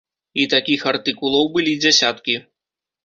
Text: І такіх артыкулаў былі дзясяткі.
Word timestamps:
І 0.43 0.45
такіх 0.53 0.85
артыкулаў 0.93 1.53
былі 1.59 1.77
дзясяткі. 1.85 2.35